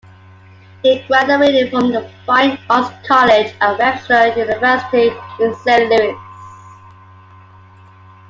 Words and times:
He 0.81 0.97
graduated 1.03 1.69
from 1.69 1.91
the 1.91 2.09
Fine 2.25 2.57
Arts 2.71 2.89
college 3.07 3.53
at 3.61 3.77
Webster 3.77 4.29
University 4.35 5.09
in 5.39 5.53
Saint 5.63 5.91
Louis. 5.91 6.17